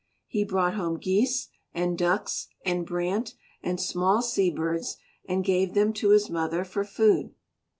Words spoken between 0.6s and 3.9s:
home geese and ducks and brant and